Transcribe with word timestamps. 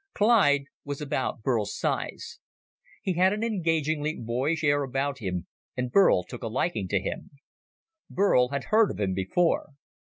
Clyde 0.15 0.63
was 0.83 0.99
about 0.99 1.43
Burl's 1.43 1.77
size. 1.77 2.39
He 3.03 3.13
had 3.13 3.33
an 3.33 3.43
engagingly 3.43 4.15
boyish 4.19 4.63
air 4.63 4.81
about 4.81 5.19
him, 5.19 5.45
and 5.77 5.91
Burl 5.91 6.23
took 6.23 6.41
a 6.41 6.47
liking 6.47 6.87
to 6.87 6.99
him. 6.99 7.29
Burl 8.09 8.47
had 8.49 8.63
heard 8.63 8.89
of 8.89 8.99
him 8.99 9.13
before. 9.13 9.73